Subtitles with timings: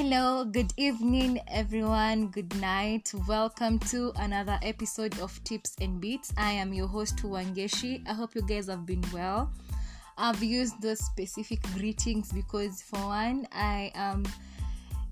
[0.00, 2.28] Hello, good evening, everyone.
[2.28, 3.12] Good night.
[3.26, 6.32] Welcome to another episode of Tips and Beats.
[6.38, 8.08] I am your host, Wangeshi.
[8.08, 9.50] I hope you guys have been well.
[10.16, 14.24] I've used those specific greetings because, for one, I am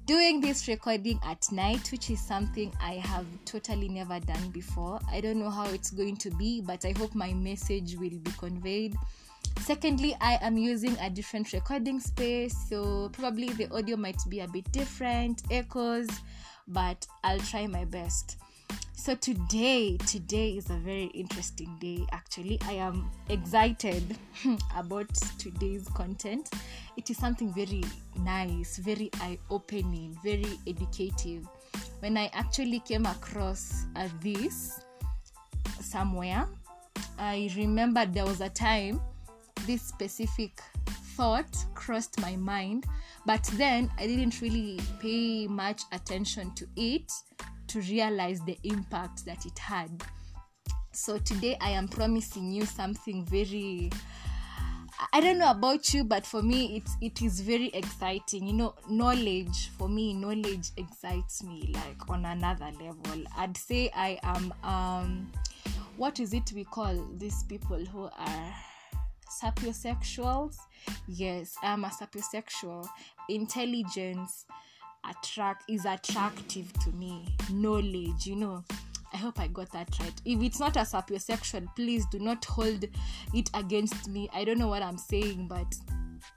[0.07, 5.01] doing this recording at night, which is something I have totally never done before.
[5.11, 8.31] I don't know how it's going to be, but I hope my message will be
[8.39, 8.95] conveyed
[9.61, 14.49] secondly i am using a different recording space so probably the audio might be a
[14.49, 16.09] bit different echoes
[16.69, 18.39] but i'll try my best.
[18.95, 22.59] So today today is a very interesting day actually.
[22.67, 24.17] I am excited
[24.77, 26.51] about today's content.
[26.97, 27.85] It is something very
[28.19, 31.47] nice very eye-opening very educative.
[32.01, 34.81] When i actually came across uh, this
[35.81, 36.47] somewhere
[37.19, 39.01] i remembered there was a time
[39.67, 40.61] this specific
[41.17, 42.87] thought crossed my mind,
[43.25, 47.11] but then I didn't really pay much attention to it
[47.69, 50.05] to realize the impact that it had.
[50.93, 53.91] So today I am promising you something very
[55.13, 58.47] I don't know about you, but for me, it's it is very exciting.
[58.47, 63.25] You know, knowledge for me, knowledge excites me like on another level.
[63.37, 65.31] I'd say I am um,
[65.99, 68.55] what is it we call these people who are
[69.29, 70.57] sapiosexuals.
[71.07, 72.87] Yes i'm a sapiosexual.
[73.29, 74.47] Intelligence
[75.09, 77.37] attract is attractive to me.
[77.53, 78.65] Knowledge you know.
[79.13, 80.21] I hope i got that right.
[80.25, 82.85] If it's not a sapiosexual please do not hold
[83.35, 84.29] it against me.
[84.33, 85.75] I don't know what i'm saying but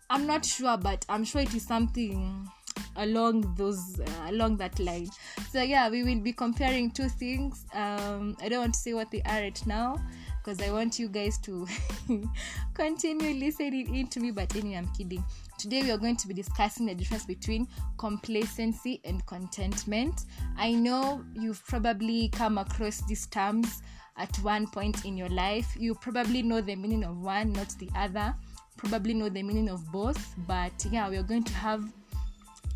[0.10, 2.50] i'm not sure but i'm sure it is something
[2.96, 5.10] along those uh, along that line.
[5.52, 7.66] So yeah we will be comparing two things.
[7.74, 9.98] Um i don't want to say what they are right now
[10.44, 11.68] because I want you guys to
[12.74, 14.32] continue listening into me.
[14.32, 15.24] But anyway, I'm kidding.
[15.58, 20.26] Today, we are going to be discussing the difference between complacency and contentment.
[20.58, 23.82] I know you've probably come across these terms
[24.18, 25.76] at one point in your life.
[25.78, 28.34] You probably know the meaning of one, not the other.
[28.78, 30.36] Probably know the meaning of both.
[30.48, 31.84] But yeah, we are going to have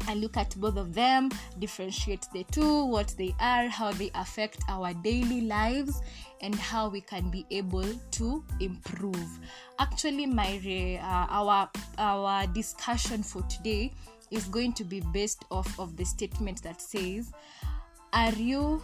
[0.07, 4.63] I look at both of them, differentiate the two, what they are, how they affect
[4.67, 6.01] our daily lives,
[6.41, 9.39] and how we can be able to improve.
[9.79, 10.59] Actually, my
[11.01, 13.91] uh, our our discussion for today
[14.29, 17.31] is going to be based off of the statement that says,
[18.11, 18.81] "Are you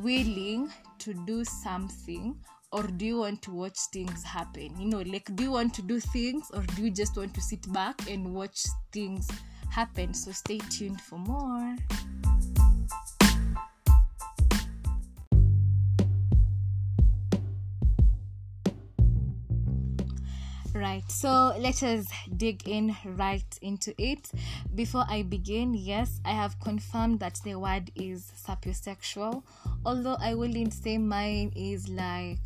[0.00, 2.36] willing to do something?"
[2.74, 4.80] Or do you want to watch things happen?
[4.80, 7.40] You know, like, do you want to do things or do you just want to
[7.42, 9.28] sit back and watch things
[9.72, 10.12] happen.
[10.14, 11.76] So stay tuned for more.
[20.74, 22.06] Right, so let us
[22.36, 24.30] dig in right into it.
[24.74, 29.42] Before I begin, yes, I have confirmed that the word is sapiosexual,
[29.84, 32.40] although I wouldn't say mine is like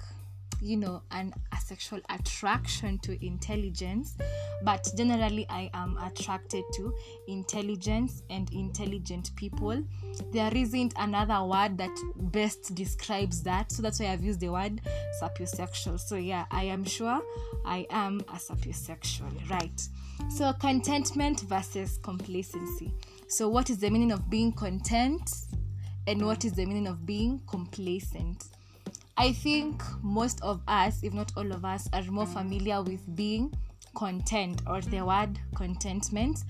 [0.60, 4.16] you know an a sexual attraction to intelligence
[4.64, 6.94] but generally i am attracted to
[7.28, 9.82] intelligence and intelligent people.
[10.32, 14.80] There isn't another word that best describes that so that's why i've used the word
[15.22, 16.00] sapiosexual.
[16.00, 17.20] So yeah i am sure
[17.64, 19.80] i am a sapiosexual right?
[20.30, 22.92] So contentment versus complacency.
[23.28, 25.30] So what is the meaning of being content
[26.06, 28.44] and what is the meaning of being complacent
[29.18, 33.52] I think most of us, if not all of us, are more familiar with being
[33.94, 36.44] content or the word contentment.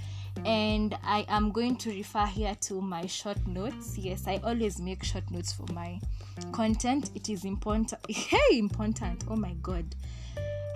[0.45, 3.97] And I am going to refer here to my short notes.
[3.97, 6.01] Yes, I always make short notes for my
[6.53, 7.11] content.
[7.15, 7.95] It is important.
[8.09, 9.25] Hey, important.
[9.31, 9.95] Oh my god.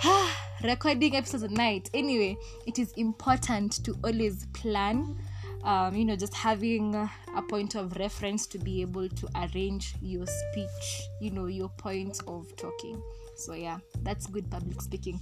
[0.63, 1.91] Recording episodes at night.
[1.93, 2.37] Anyway,
[2.67, 5.19] it is important to always plan
[5.65, 10.27] um, you know just having a point of reference to be able to arrange your
[10.27, 13.03] speech you know your point of talking.
[13.37, 15.21] So yeah that's good public speaking.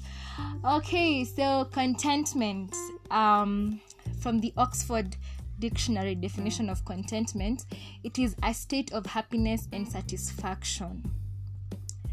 [0.64, 2.74] Okay so contentment.
[3.10, 3.80] Um,
[4.20, 5.16] from the oxford
[5.60, 7.66] dictionary definition of contentment
[8.04, 11.10] it is a state of happiness and satisfaction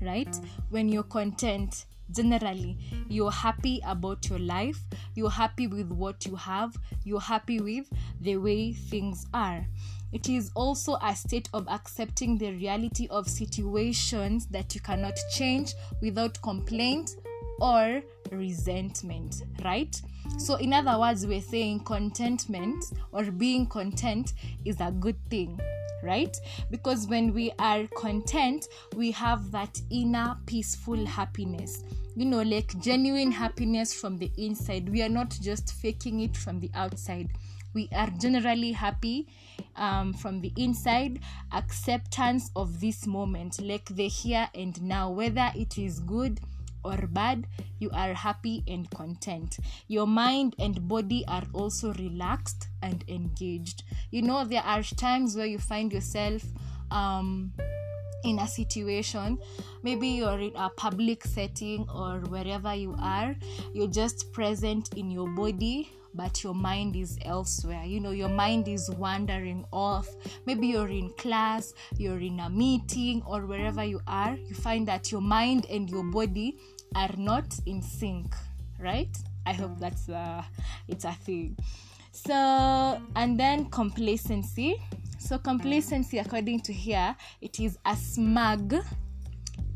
[0.01, 0.39] right?
[0.69, 2.77] When you're content generally
[3.09, 4.79] you're happy about your life
[5.15, 7.89] you're happy with what you have you're happy with
[8.21, 9.65] the way things are.
[10.11, 15.73] It is also a state of accepting the reality of situations that you cannot change
[16.01, 17.17] without complaint
[17.59, 20.01] or resentment right
[20.37, 24.33] so in other words we're saying contentment or being content
[24.63, 25.59] is a good thing
[26.03, 26.37] right?
[26.69, 31.83] Because when we are content, we have that inner peaceful happiness.
[32.15, 34.87] You know, like genuine happiness from the inside.
[34.87, 37.31] We are not just faking it from the outside.
[37.75, 39.27] we are generally happy
[39.75, 41.19] um, from the inside
[41.51, 46.39] acceptance of this moment like the here and now whether it is good
[46.85, 47.47] or bad
[47.79, 49.57] you are happy and content.
[49.87, 53.83] Your mind and body are also relaxed and engaged.
[54.11, 56.43] You know there are times where you find yourself
[56.91, 57.51] um,
[58.23, 59.37] in a situation
[59.83, 63.35] maybe you're in a public setting or wherever you are
[63.71, 67.83] you're just present in your body but your mind is elsewhere.
[67.83, 70.07] You know your mind is wandering off.
[70.45, 75.11] Maybe you're in class you're in a meeting or wherever you are you find that
[75.11, 76.57] your mind and your body
[76.95, 78.33] are not in sync
[78.79, 79.15] right?
[79.45, 80.43] I hope that's uh
[80.87, 81.57] it's a thing.
[82.11, 82.33] So
[83.15, 84.81] and then complacency.
[85.19, 88.75] So complacency according to here it is a smug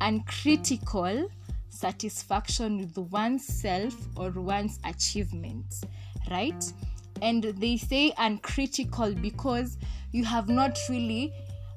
[0.01, 1.30] and critical
[1.69, 5.83] satisfaction with oneself or one's achievements
[6.30, 6.74] right?
[7.21, 9.77] And they say uncritical because
[10.12, 11.33] you have not really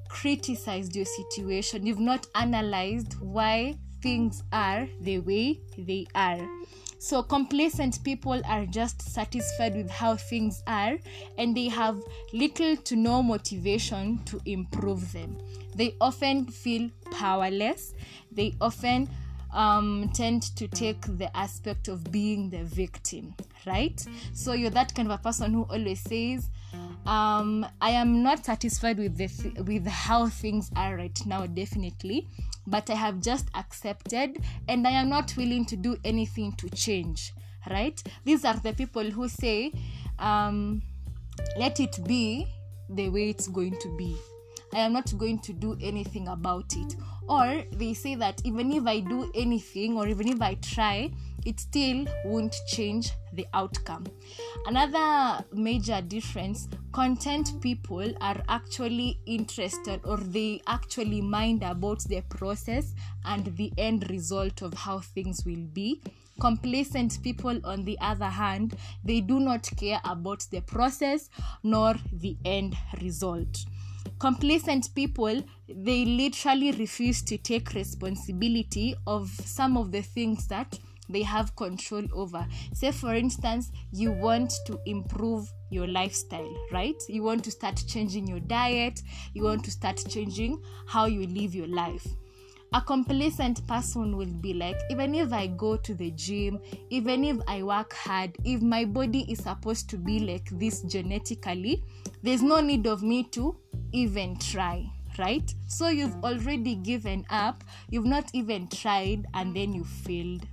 [0.09, 1.87] criticized your situation.
[1.87, 6.41] You've not analyzed why things are the way they are.
[6.99, 10.99] So, complacent people are just satisfied with how things are
[11.37, 12.01] and they have
[12.33, 15.37] little to no motivation to improve them.
[15.75, 17.95] They often feel powerless.
[18.31, 19.09] They often
[19.53, 23.35] um, tend to take the aspect of being the victim,
[23.67, 24.01] right?
[24.33, 26.51] So, you're that kind of a person who always says,
[27.05, 32.29] um, I am not satisfied with the th- with how things are right now, definitely
[32.67, 34.39] but I have just accepted
[34.69, 37.33] and I am not willing to do anything to change.
[37.71, 38.03] Right?
[38.25, 39.73] These are the people who say,
[40.19, 40.83] um,
[41.57, 42.47] let it be
[42.89, 44.17] the way it's going to be.
[44.75, 46.97] I am not going to do anything about it.
[47.29, 51.11] Or they say that even if I do anything or even if I try,
[51.45, 54.07] it still won't change the outcome.
[54.67, 62.95] Another major difference content people are actually interested or they actually mind about the process
[63.25, 66.01] and the end result of how things will be.
[66.41, 71.29] Complacent people, on the other hand, they do not care about the process
[71.63, 73.65] nor the end result
[74.19, 80.79] complacent people they literally refuse to take responsibility of some of the things that
[81.13, 82.47] they have control over.
[82.73, 87.01] Say, for instance, you want to improve your lifestyle, right?
[87.09, 89.01] You want to start changing your diet,
[89.35, 92.07] you want to start changing how you live your life.
[92.75, 97.37] A complacent person will be like, even if I go to the gym, even if
[97.47, 101.85] I work hard, if my body is supposed to be like this genetically,
[102.23, 103.57] there's no need of me to
[103.93, 105.55] even try right?
[105.67, 110.47] So you've already given up, you've not even tried, and then you failed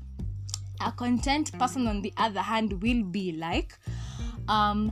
[0.82, 3.78] a content person on the other hand will be like
[4.48, 4.92] um,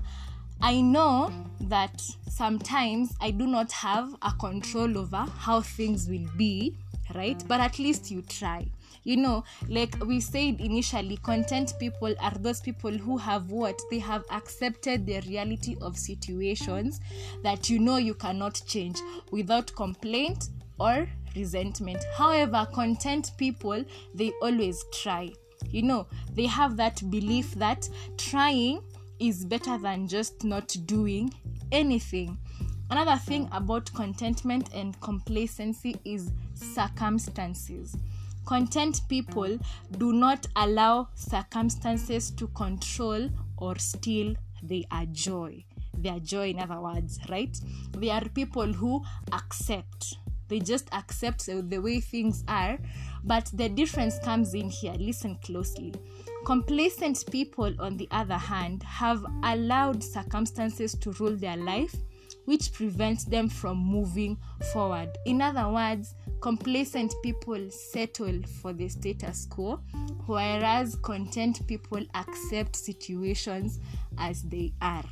[0.61, 1.31] i know
[1.61, 6.75] that sometimes i do not have a control over how things will be
[7.15, 7.41] right?
[7.47, 8.67] But at least you try.
[9.03, 13.79] You know like we said initially content people are those people who have what?
[13.89, 16.99] They have accepted the reality of situations
[17.41, 18.99] that you know you cannot change
[19.31, 21.07] without complaint or
[21.37, 22.03] resentment.
[22.17, 23.81] However content people
[24.13, 25.31] they always try
[25.69, 27.87] you know they have that belief that
[28.18, 28.81] trying
[29.19, 31.33] is better than just not doing
[31.71, 32.37] anything.
[32.89, 37.97] Another thing about contentment and complacency is circumstances.
[38.45, 39.57] Content people
[39.97, 45.63] do not allow circumstances to control or steal their joy.
[45.97, 47.59] Their joy in other words right?
[47.97, 49.03] They are people who
[49.33, 52.77] accept they just accept the way things are
[53.27, 54.94] but the difference comes in here.
[54.97, 55.94] Listen closely.
[56.45, 61.94] Complacent people, on the other hand, have allowed circumstances to rule their life,
[62.45, 64.37] which prevents them from moving
[64.71, 65.09] forward.
[65.25, 69.81] In other words, complacent people settle for the status quo,
[70.25, 73.80] whereas content people accept situations
[74.18, 75.04] as they are.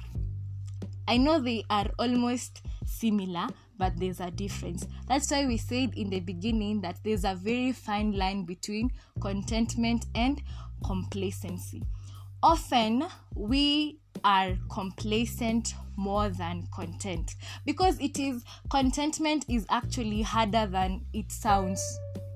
[1.08, 4.88] I know they are almost similar, but there's a difference.
[5.08, 8.92] That's why we said in the beginning that there's a very fine line between
[9.22, 10.42] contentment and
[10.86, 11.84] complacency.
[12.44, 13.06] Often
[13.36, 21.32] we are complacent more than content because it is contentment is actually harder than it
[21.32, 21.82] sounds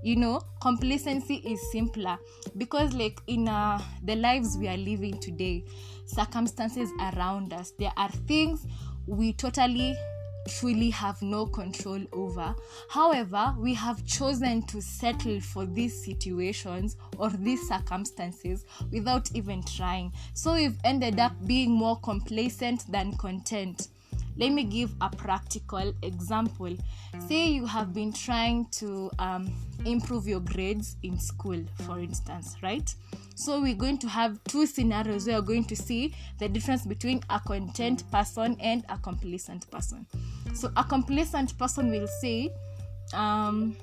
[0.02, 2.18] you know complacency is simpler
[2.58, 5.64] because like in uh, the lives we are living today
[6.06, 8.66] circumstances around us there are things
[9.08, 9.96] we totally
[10.50, 12.56] truly have no control over.
[12.90, 20.12] However, we have chosen to settle for these situations or these circumstances without even trying.
[20.34, 23.90] So we've ended up being more complacent than content.
[24.40, 26.74] Let me give a practical example.
[27.28, 29.54] Say you have been trying to um,
[29.86, 32.94] improve your grades in school, for instance, right?
[33.36, 37.22] So we're going to have two scenarios where we're going to see the difference between
[37.30, 40.06] a content person and a complacent person.
[40.54, 42.54] So a complacent person will say,
[43.14, 43.76] um,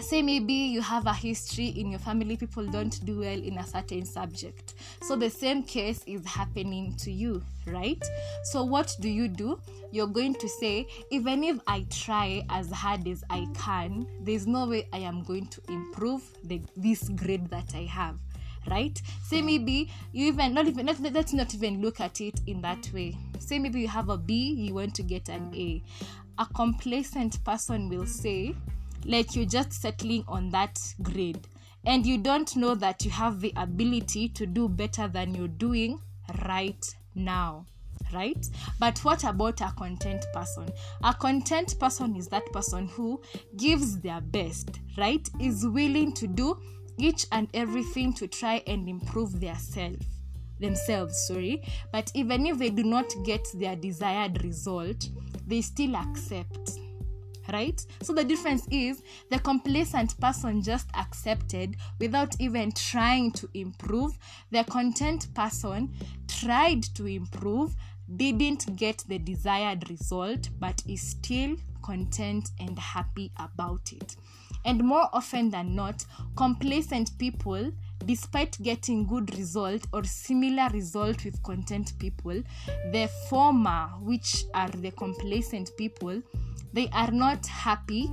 [0.00, 3.66] say maybe you have a history in your family people don't do well in a
[3.66, 4.74] certain subject.
[5.02, 8.02] So the same case is happening to you right?
[8.44, 9.58] So what do you do?
[9.90, 14.66] You're going to say even if i try as hard as i can there's no
[14.66, 18.16] way i am going to improve the, this grade that i have
[18.70, 19.00] right?
[19.22, 22.90] Say maybe you even not even let, let's not even look at it in that
[22.94, 23.16] way.
[23.38, 25.82] Say maybe you have a b you want to get an a.
[26.38, 28.54] A complacent person will say
[29.04, 31.46] like you're just settling on that grade.
[31.86, 36.00] And you don't know that you have the ability to do better than you're doing
[36.46, 37.66] right now
[38.12, 38.48] right?
[38.78, 40.68] But what about a content person?
[41.02, 43.20] A content person is that person who
[43.56, 45.28] gives their best right?
[45.40, 46.58] Is willing to do
[46.98, 49.96] each and everything to try and improve their self
[50.60, 51.62] themselves sorry.
[51.92, 55.08] But even if they do not get their desired result
[55.46, 56.78] they still accept
[57.52, 57.84] right?
[58.02, 64.18] So the difference is the complacent person just accepted without even trying to improve.
[64.50, 65.92] The content person
[66.28, 67.74] tried to improve,
[68.16, 74.16] didn't get the desired result, but is still content and happy about it.
[74.64, 76.04] And more often than not,
[76.36, 77.70] complacent people
[78.06, 82.42] despite getting good result or similar result with content people
[82.92, 86.20] the former which are the complacent people
[86.72, 88.10] they are not happy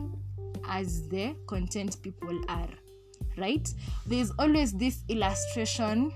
[0.67, 2.69] as the content people are
[3.37, 3.73] right?
[4.05, 6.11] There's always this illustration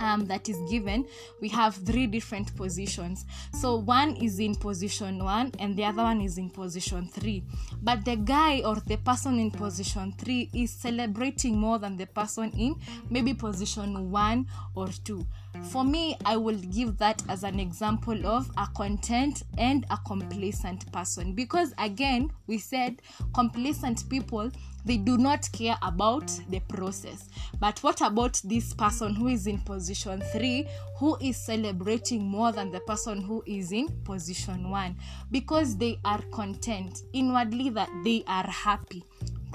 [0.00, 1.06] um, that is given,
[1.40, 3.24] we have three different positions.
[3.60, 7.44] So one is in position one and the other one is in position three.
[7.82, 12.50] But the guy or the person in position three is celebrating more than the person
[12.58, 12.76] in
[13.08, 15.26] maybe position one or two.
[15.70, 20.90] For me, I will give that as an example of a content and a complacent
[20.92, 23.02] person because again, we said
[23.34, 24.50] complacent people
[24.84, 27.28] they do not care about the process.
[27.58, 30.66] But what about this person who is in position three,
[30.98, 34.96] who is celebrating more than the person who is in position one?
[35.30, 39.04] Because they are content inwardly that they are happy.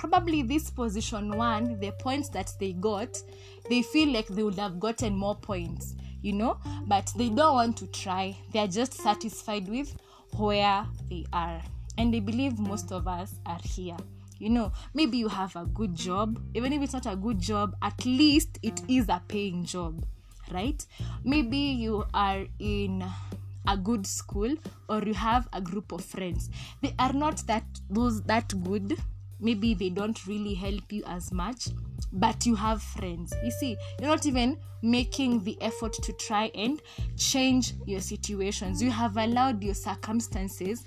[0.07, 3.17] Probably this position one, the points that they got,
[3.69, 7.77] they feel like they would have gotten more points, you know, but they don't want
[7.77, 8.37] to try.
[8.53, 9.95] They are just satisfied with
[10.37, 11.59] where they are.
[11.97, 13.97] And they believe most of us are here
[14.37, 14.69] you know?
[14.93, 16.41] Maybe you have a good job.
[16.53, 20.05] Even if it's not a good job at least it is a paying job
[20.51, 20.85] right?
[21.23, 23.03] Maybe you are in
[23.67, 24.55] a good school
[24.87, 26.49] or you have a group of friends.
[26.81, 28.97] They are not that those that good
[29.39, 31.69] maybe they don't really help you as much
[32.13, 36.81] but you have friends you see you're not even making the effort to try and
[37.17, 40.83] change your situations you have allowed your circumstances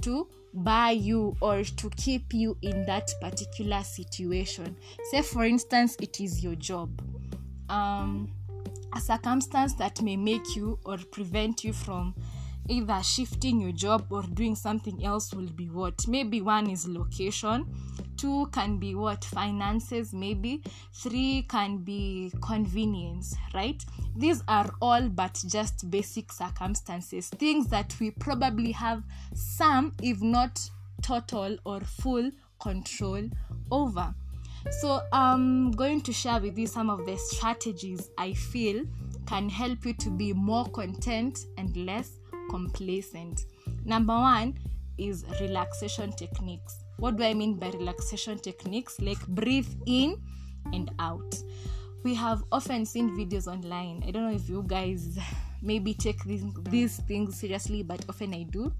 [0.00, 4.76] to buy you or to keep you in that particular situation.
[5.10, 6.90] Say, for instance, it is your job.
[7.68, 8.30] Um,
[8.94, 12.14] a circumstance that may make you or prevent you from
[12.68, 16.06] either shifting your job or doing something else will be what?
[16.06, 17.66] Maybe one is location
[18.22, 19.24] two can be what?
[19.24, 23.84] Finances maybe three can be convenience right?
[24.14, 29.02] These are all but just basic circumstances things that we probably have
[29.34, 30.60] some if not
[31.02, 33.28] total or full control
[33.72, 34.14] over.
[34.70, 38.84] So i'm going to share with you some of the strategies i feel
[39.26, 43.46] can help you to be more content and less complacent.
[43.84, 44.58] Number one
[44.98, 46.84] is relaxation techniques.
[46.98, 49.00] What do I mean by relaxation techniques?
[49.00, 50.20] Like breathe in
[50.72, 51.34] and out.
[52.04, 54.02] We have often seen videos online.
[54.06, 55.18] I don't know if you guys
[55.62, 58.72] maybe take these, these things seriously, but often I do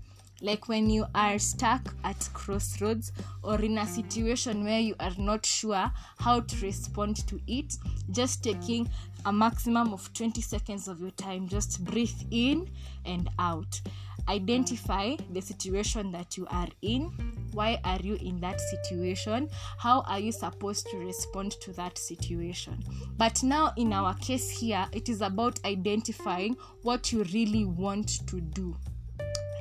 [0.42, 5.47] like when you are stuck at crossroads or in a situation where you are not
[5.47, 7.76] sure how to respond to it
[8.11, 8.88] just taking
[9.25, 11.49] a maximum of 20 seconds of your time.
[11.49, 12.71] Just breathe in
[13.05, 13.81] and out.
[14.29, 17.11] Identify the situation that you are in.
[17.52, 19.49] Why are you in that situation?
[19.79, 22.83] How are you supposed to respond to that situation?
[23.17, 28.41] But now in our case here it is about identifying what you really want to
[28.41, 28.76] do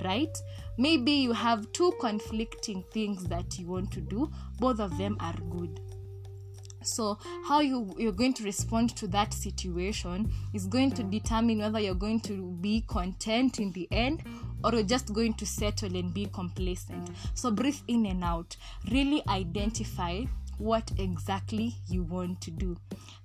[0.04, 0.36] right?
[0.78, 5.36] Maybe you have two conflicting things that you want to do, both of them are
[5.50, 5.80] good.
[6.84, 11.80] So, how you, you're going to respond to that situation is going to determine whether
[11.80, 14.24] you're going to be content in the end
[14.64, 17.10] or you're just going to settle and be complacent.
[17.34, 18.56] So, breathe in and out.
[18.92, 20.24] Really identify
[20.58, 22.78] what exactly you want to do.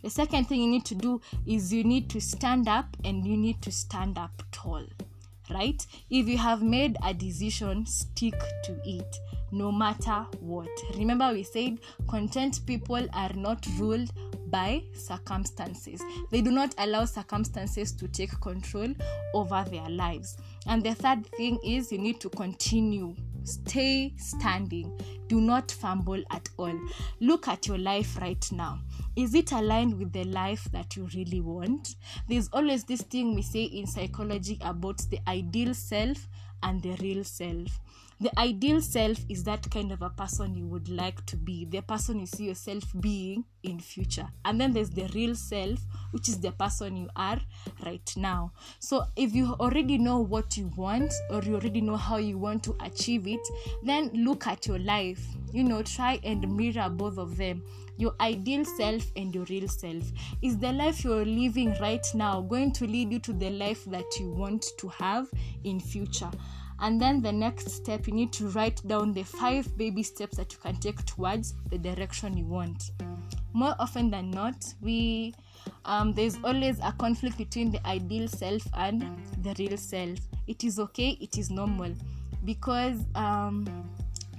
[0.02, 3.36] The second thing you need to do is you need to stand up and you
[3.36, 4.84] need to stand up tall
[5.50, 5.86] right?
[6.10, 8.34] If you have made a decision, stick
[8.64, 9.18] to it
[9.52, 10.68] no matter what.
[10.96, 14.10] Remember, we said content people are not ruled
[14.48, 16.00] by circumstances,
[16.30, 18.88] they do not allow circumstances to take control
[19.34, 20.36] over their lives.
[20.66, 24.90] And the third thing is you need to continue stay standing
[25.28, 26.76] do not fumble at all
[27.20, 28.76] look at your life right now
[29.16, 31.96] is it aligned with the life that you really want?
[32.28, 36.28] There's always this thing we say in psychology about the ideal self
[36.62, 37.80] and the real self.
[38.18, 41.82] The ideal self is that kind of a person you would like to be, the
[41.82, 44.26] person you see yourself being in future.
[44.44, 45.78] And then there's the real self,
[46.12, 47.38] which is the person you are
[47.84, 48.52] right now.
[48.78, 52.64] So if you already know what you want or you already know how you want
[52.64, 53.46] to achieve it,
[53.82, 55.22] then look at your life.
[55.52, 57.62] You know, try and mirror both of them
[57.98, 60.04] your ideal self and your real self.
[60.42, 64.04] Is the life you're living right now going to lead you to the life that
[64.20, 65.28] you want to have
[65.64, 66.30] in future?
[66.80, 70.52] And then the next step, you need to write down the five baby steps that
[70.52, 72.90] you can take towards the direction you want.
[73.52, 75.34] More often than not, we
[75.84, 79.02] um, there's always a conflict between the ideal self and
[79.42, 80.18] the real self.
[80.46, 81.94] It is okay, it is normal
[82.44, 83.66] because um,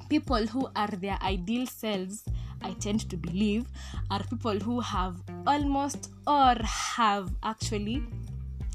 [0.10, 2.24] people who are their ideal selves
[2.64, 3.66] I tend to believe
[4.10, 8.04] are people who have almost or have actually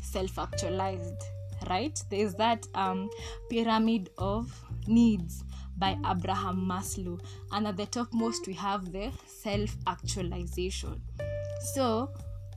[0.00, 1.22] self actualized,
[1.68, 1.98] right?
[2.10, 3.10] There's that um,
[3.50, 4.52] pyramid of
[4.86, 5.44] needs
[5.78, 11.00] by Abraham Maslow, and at the topmost, we have the self actualization.
[11.74, 12.10] So,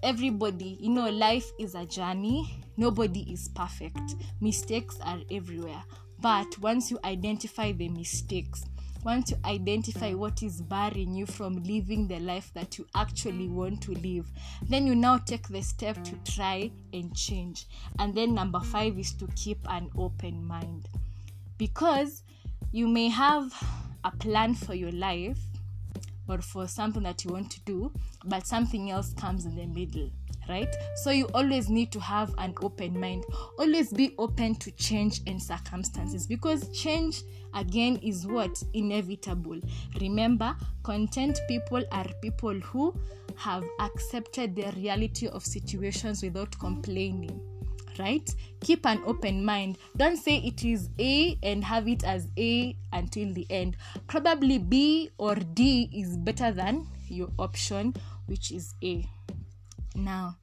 [0.03, 5.83] everybody, you know, life is a journey, nobody is perfect, mistakes are everywhere.
[6.19, 8.65] But once you identify the mistakes,
[9.05, 13.81] want to identify what is barring you from living the life that you actually want
[13.83, 14.27] to live.
[14.67, 17.67] Then you now take the step to try and change.
[17.99, 20.89] And then number five is to keep an open mind.
[21.59, 22.23] Because
[22.71, 23.53] you may have
[24.03, 25.39] a plan for your life
[26.27, 27.91] or for something that you want to do,
[28.25, 30.09] but something else comes in the middle
[30.49, 30.73] right?
[31.03, 33.25] So you always need to have an open mind.
[33.57, 39.59] Always be open to change and circumstances because change again is what inevitable.
[40.01, 42.93] Remember, content people are people who
[43.37, 47.41] have accepted the reality of situations without complaining
[47.99, 48.29] right?
[48.61, 49.77] Keep an open mind.
[49.95, 53.77] Don't say it is A and have it as A until the end.
[54.07, 57.93] Probably B or D is better than your option,
[58.25, 59.07] which is A.
[59.95, 60.37] Now,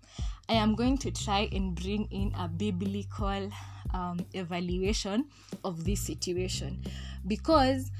[0.48, 3.50] I am going to try and bring in a biblical
[3.94, 5.26] um, evaluation
[5.64, 6.82] of this situation.
[7.26, 7.90] Because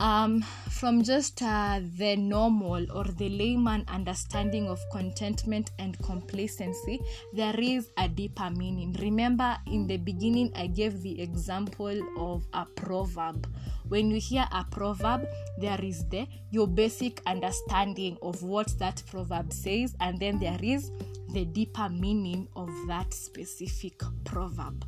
[0.00, 6.98] um, from just uh, the normal or the layman understanding of contentment and complacency,
[7.34, 8.96] there is a deeper meaning.
[8.98, 13.46] Remember, in the beginning, I gave the example of a proverb.
[13.88, 15.26] When you hear a proverb,
[15.58, 20.90] there is the your basic understanding of what that proverb says, and then there is
[21.32, 24.84] the deeper meaning of that specific proverb.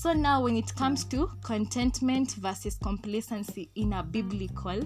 [0.00, 4.80] So now, when it comes to contentment versus complacency in a biblical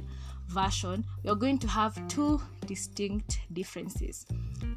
[0.48, 4.24] version, we're going to have two distinct differences.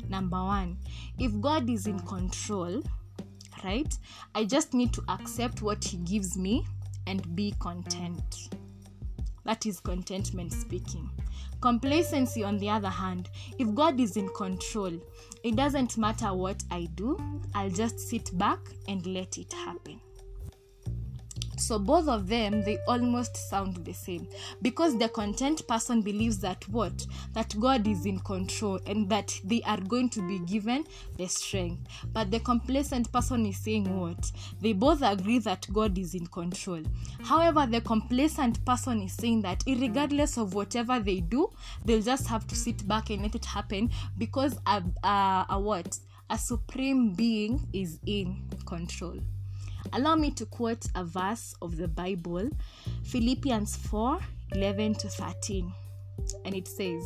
[0.10, 0.78] Number one,
[1.18, 2.84] if God is in control,
[3.64, 3.98] right,
[4.36, 6.68] I just need to accept what He gives me
[7.08, 8.50] and be content.
[9.46, 11.10] That is contentment speaking.
[11.62, 15.00] Complacency, on the other hand, if God is in control,
[15.46, 17.18] it doesn't matter what I do,
[17.54, 20.02] I'll just sit back and let it happen.
[21.58, 24.28] So both of them they almost sound the same
[24.62, 29.62] because the content person believes that what that God is in control and that they
[29.64, 30.86] are going to be given
[31.18, 31.88] the strength.
[32.14, 34.32] But the complacent person is saying what?
[34.62, 36.82] They both agree that God is in control.
[37.24, 41.50] However, the complacent person is saying that regardless of whatever they do,
[41.84, 45.98] they'll just have to sit back and let it happen because a, a, a what?
[46.30, 49.20] A supreme being is in control.
[49.94, 52.50] Allow me to quote a verse of the Bible,
[53.04, 54.20] Philippians 4
[54.54, 55.72] 11 to 13.
[56.46, 57.04] And it says,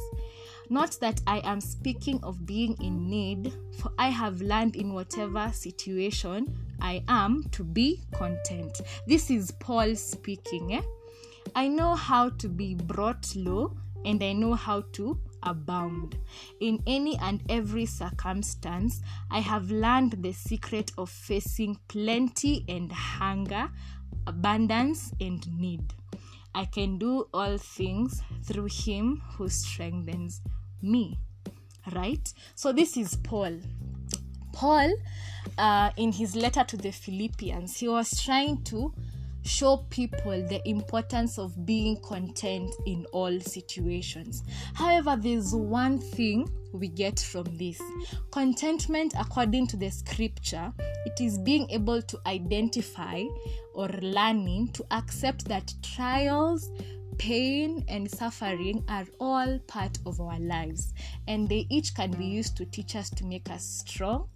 [0.70, 5.52] Not that I am speaking of being in need, for I have learned in whatever
[5.54, 8.82] situation I am to be content.
[9.08, 10.76] This is Paul speaking.
[10.76, 10.82] Eh?
[11.56, 16.18] I know how to be brought low and I know how to abound.
[16.60, 23.70] In any and every circumstance, I have learned the secret of facing plenty and hunger,
[24.28, 25.94] abundance and need.
[26.54, 30.42] I can do all things through him who strengthens
[30.82, 31.20] me.
[31.94, 32.34] Right?
[32.56, 33.60] So, this is Paul.
[34.52, 34.94] Paul,
[35.58, 38.94] uh, in his letter to the Philippians, he was trying to
[39.50, 44.44] show people the importance of being content in all situations.
[44.76, 47.82] However, there's one thing we get from this
[48.32, 50.72] contentment, according to the scripture,
[51.06, 53.24] it is being able to identify
[53.74, 56.70] or learning to accept that trials,
[57.18, 60.94] pain and suffering are all part of our lives
[61.28, 64.30] and they each can be used to teach us to make us strong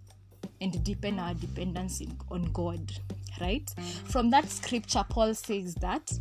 [0.64, 2.92] and deepen our dependence on God
[3.42, 3.70] right?
[4.06, 6.12] From that scripture, Paul says that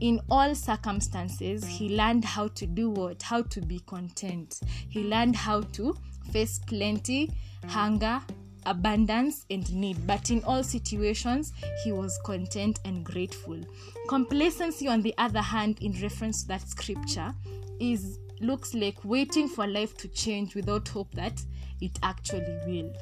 [0.00, 3.22] in all circumstances, he learned how to do what?
[3.22, 4.60] How to be content.
[4.88, 5.96] He learned how to
[6.32, 7.30] face plenty,
[7.68, 8.20] hunger,
[8.66, 10.06] abundance, and need.
[10.06, 11.52] But in all situations,
[11.84, 13.60] he was content and grateful.
[14.08, 17.34] Complacency, on the other hand, in reference to that scripture,
[17.80, 21.40] is looks like waiting for life to change without hope that
[21.80, 22.92] it actually will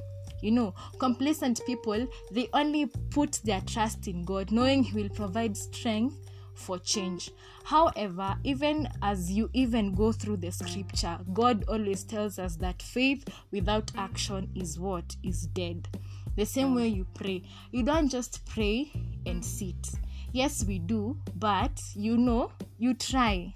[0.43, 5.57] you know complacent people they only put their trust in god knowing he will provide
[5.57, 6.15] strength
[6.61, 7.31] for change.
[7.65, 13.27] However even as you even go through the scripture god always tells us that faith
[13.51, 15.17] without action is what?
[15.23, 15.89] Is dead.
[16.37, 17.43] The same way you pray.
[17.73, 18.93] You don't just pray
[19.27, 19.91] and sit.
[20.33, 23.55] Yes we do but you know you try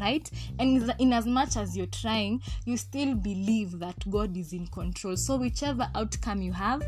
[0.00, 0.30] right?
[0.58, 5.16] And in as much as you're trying you still believe that god is in control.
[5.16, 6.82] So whichever outcome you have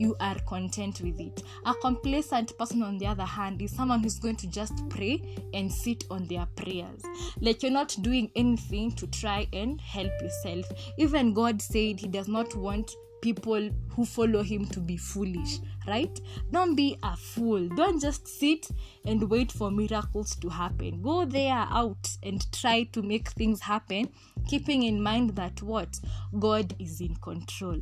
[0.00, 1.42] you are content with it.
[1.66, 5.70] A complacent person on the other hand is someone who's going to just pray and
[5.70, 7.02] sit on their prayers.
[7.40, 10.64] Like you're not doing anything to try and help yourself.
[10.96, 16.20] Even god said he does not want people who follow him to be foolish, right?
[16.50, 17.68] Don't be a fool.
[17.68, 18.68] Don't just sit
[19.04, 21.02] and wait for miracles to happen.
[21.02, 24.08] Go there out and try to make things happen,
[24.48, 25.98] keeping in mind that what?
[26.38, 27.80] God is in control.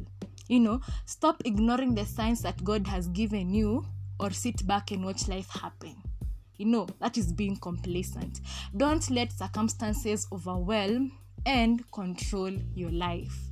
[0.48, 3.84] You know, stop ignoring the signs that God has given you
[4.18, 5.96] or sit back and watch life happen.
[6.56, 8.40] You know, that is being complacent.
[8.76, 11.12] Don't let circumstances overwhelm
[11.46, 13.47] and control your life.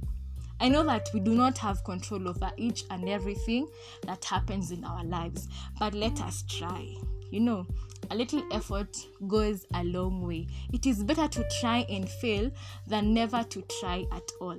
[0.61, 3.69] I know that we do not have control over each and everything
[4.07, 6.97] that happens in our lives, but let us try.
[7.31, 7.67] You know,
[8.11, 10.47] a little effort goes a long way.
[10.73, 12.51] It is better to try and fail
[12.87, 14.59] than never to try at all.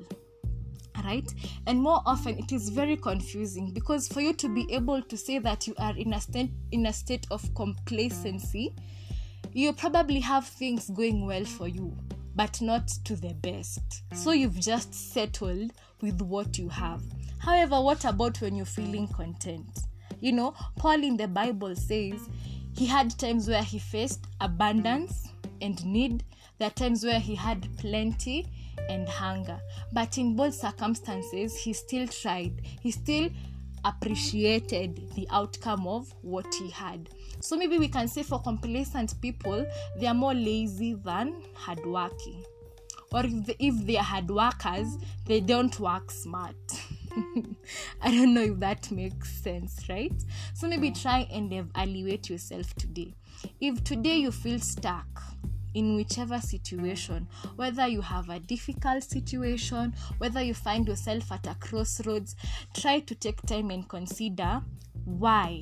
[1.03, 1.31] Right?
[1.67, 5.37] And more often it is very confusing because for you to be able to say
[5.39, 8.73] that you are in a state in a state of complacency,
[9.53, 11.95] you probably have things going well for you
[12.37, 14.03] but not to the best.
[14.13, 17.01] So you've just settled with what you have.
[17.39, 19.79] However, what about when you're feeling content?
[20.19, 22.29] You know, Paul in the Bible says
[22.75, 25.29] he had times where he faced abundance
[25.61, 26.23] and need.
[26.57, 28.47] There are times where he had plenty
[28.89, 29.59] and hunger.
[29.93, 32.61] But in both circumstances, he still tried.
[32.81, 33.29] He still
[33.85, 37.09] appreciated the outcome of what he had.
[37.39, 39.65] So maybe we can say for complacent people,
[39.99, 42.43] they are more lazy than hardworking
[43.11, 46.55] or if, if they are hard workers they don't work smart
[48.01, 53.13] i don't know if that makes sense right so maybe try and evaluate yourself today
[53.59, 55.23] if today you feel stuck
[55.77, 61.53] in whichever situation, whether you have a difficult situation, whether you find yourself at a
[61.53, 62.35] crossroads,
[62.73, 64.61] try to take time and consider
[65.05, 65.61] why.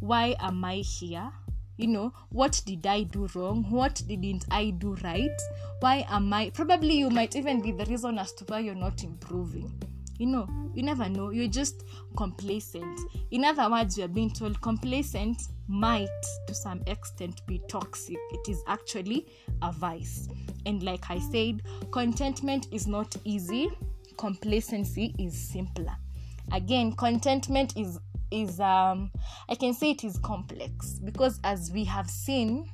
[0.00, 1.32] Why am I here?
[1.78, 3.64] You know what did i do wrong?
[3.70, 5.40] What didn't i do right?
[5.80, 9.04] Why am i probably you might even be the reason as to why you're not
[9.04, 9.72] improving.
[10.18, 11.30] You know you never know.
[11.30, 11.84] You're just
[12.16, 13.00] complacent.
[13.30, 16.08] In other words you're being told complacent might
[16.48, 18.18] to some extent be toxic.
[18.32, 19.26] It is actually
[19.62, 20.28] a vice.
[20.66, 21.62] And like i said
[21.92, 23.70] contentment is not easy.
[24.16, 25.94] Complacency is simpler.
[26.52, 29.10] Again contentment is is um
[29.48, 32.70] i can say it is complex because as we have seen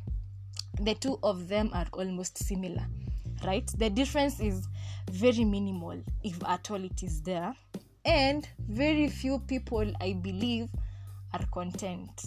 [0.80, 2.84] the two of them are almost similar
[3.44, 3.66] right?
[3.78, 4.66] The difference is
[5.10, 7.54] very minimal if at all it is there.
[8.04, 10.68] And very few people i believe
[11.32, 12.22] are content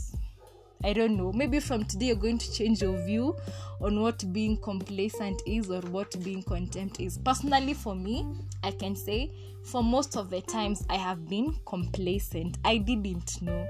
[0.83, 1.31] I don't know.
[1.33, 3.35] Maybe from today you're going to change your view
[3.81, 7.17] on what being complacent is or what being content is.
[7.17, 8.25] Personally, for me,
[8.63, 9.31] I can say
[9.63, 12.57] for most of the times I have been complacent.
[12.63, 13.67] I didn't know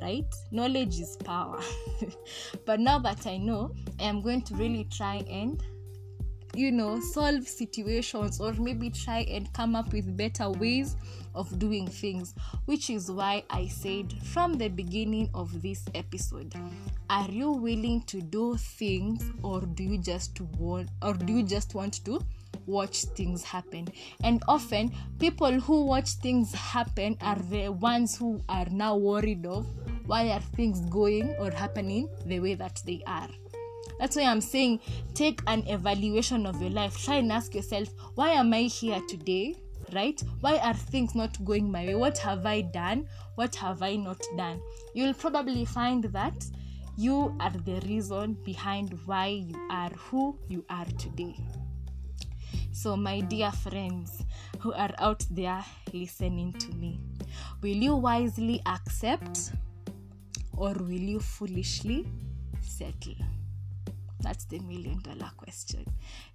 [0.00, 0.34] right?
[0.50, 1.60] Knowledge is power.
[2.66, 5.62] but now that I know, I am going to really try and
[6.60, 10.94] you know solve situations or maybe try and come up with better ways
[11.34, 12.34] of doing things
[12.66, 16.52] which is why i said from the beginning of this episode
[17.08, 21.74] are you willing to do things or do you just want or do you just
[21.74, 22.20] want to
[22.66, 23.88] watch things happen?
[24.22, 29.66] And often people who watch things happen are the ones who are now worried of
[30.06, 33.28] why are things going or happening the way that they are
[34.00, 34.80] that's why i'm saying
[35.12, 36.96] take an evaluation of your life.
[37.04, 39.56] Try and ask yourself why am i here today?
[39.92, 40.22] Right?
[40.40, 41.94] Why are things not going my way?
[41.94, 43.06] What have i done?
[43.34, 44.60] What have i not done?
[44.94, 46.46] You'll probably find that
[46.96, 51.36] you are the reason behind why you are who you are today.
[52.72, 54.24] So my dear friends
[54.60, 57.00] who are out there listening to me
[57.60, 59.52] will you wisely accept
[60.56, 62.06] or will you foolishly
[62.62, 63.16] settle
[64.20, 65.84] that's the million dollar question.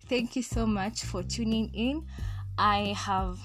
[0.08, 2.06] Thank you so much for tuning in.
[2.58, 3.40] I have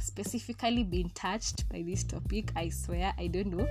[0.00, 2.52] specifically been touched by this topic.
[2.56, 3.66] I swear, I don't know.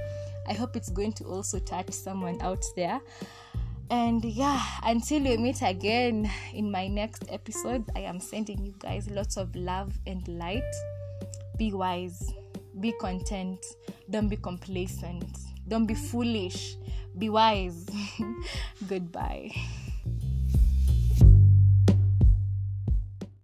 [0.48, 3.00] I hope it's going to also touch someone out there.
[3.90, 9.10] And yeah, until we meet again in my next episode, I am sending you guys
[9.10, 10.64] lots of love and light.
[11.58, 12.32] Be wise,
[12.80, 13.64] be content,
[14.10, 15.26] don't be complacent,
[15.68, 16.78] don't be foolish,
[17.18, 17.86] be wise.
[18.88, 19.52] Goodbye.